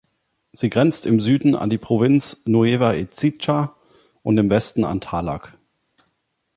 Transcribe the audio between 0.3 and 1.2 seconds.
Sie grenzt im